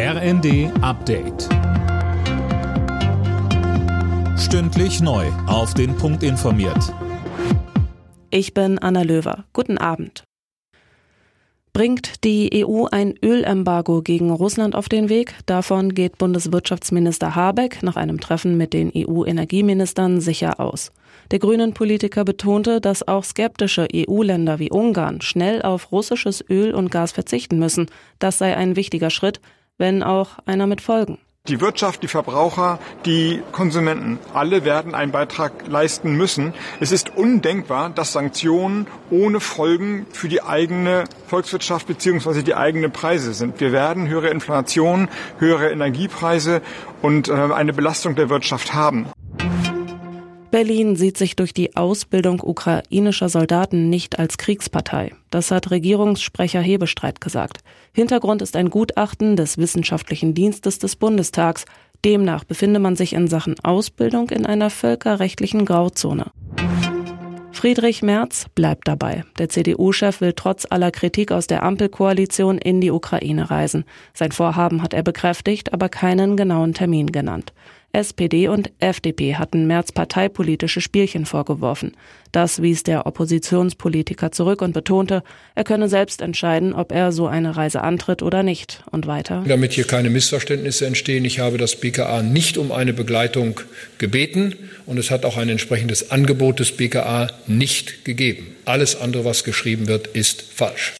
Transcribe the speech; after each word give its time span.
RND 0.00 0.70
Update. 0.80 1.48
Stündlich 4.38 5.00
neu. 5.00 5.26
Auf 5.48 5.74
den 5.74 5.96
Punkt 5.96 6.22
informiert. 6.22 6.94
Ich 8.30 8.54
bin 8.54 8.78
Anna 8.78 9.02
Löwer. 9.02 9.46
Guten 9.52 9.76
Abend. 9.76 10.22
Bringt 11.72 12.22
die 12.22 12.64
EU 12.64 12.84
ein 12.84 13.14
Ölembargo 13.24 14.02
gegen 14.02 14.30
Russland 14.30 14.76
auf 14.76 14.88
den 14.88 15.08
Weg? 15.08 15.34
Davon 15.46 15.92
geht 15.92 16.16
Bundeswirtschaftsminister 16.16 17.34
Habeck 17.34 17.82
nach 17.82 17.96
einem 17.96 18.20
Treffen 18.20 18.56
mit 18.56 18.74
den 18.74 18.92
EU-Energieministern 18.94 20.20
sicher 20.20 20.60
aus. 20.60 20.92
Der 21.32 21.40
grünen 21.40 21.74
Politiker 21.74 22.24
betonte, 22.24 22.80
dass 22.80 23.06
auch 23.06 23.24
skeptische 23.24 23.88
EU-Länder 23.92 24.60
wie 24.60 24.70
Ungarn 24.70 25.20
schnell 25.22 25.60
auf 25.60 25.90
russisches 25.90 26.44
Öl 26.48 26.72
und 26.72 26.92
Gas 26.92 27.10
verzichten 27.10 27.58
müssen. 27.58 27.86
Das 28.20 28.38
sei 28.38 28.56
ein 28.56 28.76
wichtiger 28.76 29.10
Schritt, 29.10 29.40
wenn 29.78 30.02
auch 30.02 30.30
einer 30.44 30.66
mit 30.66 30.80
Folgen. 30.80 31.18
Die 31.48 31.62
Wirtschaft, 31.62 32.02
die 32.02 32.08
Verbraucher, 32.08 32.78
die 33.06 33.42
Konsumenten, 33.52 34.18
alle 34.34 34.64
werden 34.64 34.94
einen 34.94 35.12
Beitrag 35.12 35.66
leisten 35.66 36.12
müssen. 36.12 36.52
Es 36.78 36.92
ist 36.92 37.16
undenkbar, 37.16 37.88
dass 37.88 38.12
Sanktionen 38.12 38.86
ohne 39.10 39.40
Folgen 39.40 40.06
für 40.12 40.28
die 40.28 40.42
eigene 40.42 41.04
Volkswirtschaft 41.26 41.86
bzw. 41.86 42.42
die 42.42 42.54
eigenen 42.54 42.92
Preise 42.92 43.32
sind. 43.32 43.60
Wir 43.60 43.72
werden 43.72 44.08
höhere 44.08 44.28
Inflation, 44.28 45.08
höhere 45.38 45.70
Energiepreise 45.70 46.60
und 47.00 47.28
äh, 47.28 47.32
eine 47.32 47.72
Belastung 47.72 48.14
der 48.14 48.28
Wirtschaft 48.28 48.74
haben. 48.74 49.06
Berlin 50.50 50.96
sieht 50.96 51.18
sich 51.18 51.36
durch 51.36 51.52
die 51.52 51.76
Ausbildung 51.76 52.40
ukrainischer 52.42 53.28
Soldaten 53.28 53.90
nicht 53.90 54.18
als 54.18 54.38
Kriegspartei. 54.38 55.12
Das 55.30 55.50
hat 55.50 55.70
Regierungssprecher 55.70 56.60
Hebestreit 56.60 57.20
gesagt. 57.20 57.58
Hintergrund 57.92 58.40
ist 58.40 58.56
ein 58.56 58.70
Gutachten 58.70 59.36
des 59.36 59.58
Wissenschaftlichen 59.58 60.32
Dienstes 60.32 60.78
des 60.78 60.96
Bundestags. 60.96 61.66
Demnach 62.02 62.44
befinde 62.44 62.80
man 62.80 62.96
sich 62.96 63.12
in 63.12 63.28
Sachen 63.28 63.56
Ausbildung 63.62 64.30
in 64.30 64.46
einer 64.46 64.70
völkerrechtlichen 64.70 65.66
Grauzone. 65.66 66.30
Friedrich 67.58 68.02
Merz 68.02 68.46
bleibt 68.54 68.86
dabei. 68.86 69.24
Der 69.38 69.48
CDU-Chef 69.48 70.20
will 70.20 70.32
trotz 70.32 70.64
aller 70.70 70.92
Kritik 70.92 71.32
aus 71.32 71.48
der 71.48 71.64
Ampelkoalition 71.64 72.56
in 72.56 72.80
die 72.80 72.92
Ukraine 72.92 73.50
reisen. 73.50 73.84
Sein 74.14 74.30
Vorhaben 74.30 74.80
hat 74.80 74.94
er 74.94 75.02
bekräftigt, 75.02 75.72
aber 75.72 75.88
keinen 75.88 76.36
genauen 76.36 76.72
Termin 76.72 77.10
genannt. 77.10 77.52
SPD 77.92 78.48
und 78.48 78.70
FDP 78.80 79.36
hatten 79.36 79.66
Merz 79.66 79.92
parteipolitische 79.92 80.80
Spielchen 80.80 81.24
vorgeworfen. 81.24 81.92
Das 82.32 82.60
wies 82.60 82.82
der 82.82 83.06
Oppositionspolitiker 83.06 84.30
zurück 84.30 84.60
und 84.60 84.72
betonte, 84.72 85.22
er 85.54 85.64
könne 85.64 85.88
selbst 85.88 86.20
entscheiden, 86.20 86.74
ob 86.74 86.92
er 86.92 87.12
so 87.12 87.26
eine 87.26 87.56
Reise 87.56 87.82
antritt 87.82 88.22
oder 88.22 88.42
nicht. 88.42 88.84
Und 88.90 89.06
weiter. 89.06 89.42
Damit 89.48 89.72
hier 89.72 89.84
keine 89.84 90.10
Missverständnisse 90.10 90.86
entstehen, 90.86 91.24
ich 91.24 91.38
habe 91.38 91.56
das 91.56 91.76
BKA 91.76 92.22
nicht 92.22 92.58
um 92.58 92.72
eine 92.72 92.92
Begleitung 92.92 93.60
gebeten 93.96 94.54
und 94.84 94.98
es 94.98 95.10
hat 95.10 95.24
auch 95.24 95.38
ein 95.38 95.48
entsprechendes 95.48 96.10
Angebot 96.10 96.60
des 96.60 96.72
BKA 96.72 97.28
nicht 97.46 98.04
gegeben. 98.04 98.54
Alles 98.66 99.00
andere, 99.00 99.24
was 99.24 99.44
geschrieben 99.44 99.88
wird, 99.88 100.08
ist 100.08 100.42
falsch. 100.42 100.94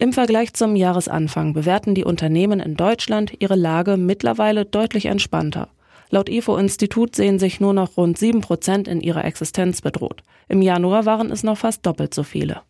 Im 0.00 0.14
Vergleich 0.14 0.54
zum 0.54 0.76
Jahresanfang 0.76 1.52
bewerten 1.52 1.94
die 1.94 2.04
Unternehmen 2.04 2.58
in 2.58 2.74
Deutschland 2.74 3.34
ihre 3.38 3.54
Lage 3.54 3.98
mittlerweile 3.98 4.64
deutlich 4.64 5.04
entspannter. 5.04 5.68
Laut 6.08 6.30
IFO-Institut 6.30 7.14
sehen 7.14 7.38
sich 7.38 7.60
nur 7.60 7.74
noch 7.74 7.98
rund 7.98 8.16
sieben 8.16 8.40
Prozent 8.40 8.88
in 8.88 9.02
ihrer 9.02 9.26
Existenz 9.26 9.82
bedroht. 9.82 10.22
Im 10.48 10.62
Januar 10.62 11.04
waren 11.04 11.30
es 11.30 11.42
noch 11.42 11.58
fast 11.58 11.84
doppelt 11.84 12.14
so 12.14 12.22
viele. 12.22 12.62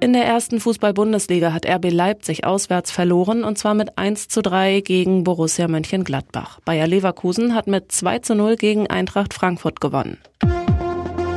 In 0.00 0.12
der 0.12 0.26
ersten 0.26 0.58
Fußball-Bundesliga 0.58 1.52
hat 1.52 1.66
RB 1.66 1.88
Leipzig 1.92 2.44
auswärts 2.44 2.90
verloren 2.90 3.44
und 3.44 3.56
zwar 3.56 3.74
mit 3.74 3.96
1 3.96 4.26
zu 4.26 4.42
3 4.42 4.80
gegen 4.80 5.22
Borussia 5.22 5.68
Mönchengladbach. 5.68 6.58
Bayer 6.64 6.88
Leverkusen 6.88 7.54
hat 7.54 7.68
mit 7.68 7.92
2 7.92 8.18
zu 8.18 8.34
0 8.34 8.56
gegen 8.56 8.88
Eintracht 8.88 9.32
Frankfurt 9.32 9.80
gewonnen. 9.80 10.18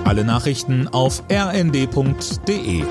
Alle 0.06 0.26
Nachrichten 0.26 0.88
auf 0.88 1.22
rnd.de 1.32 2.84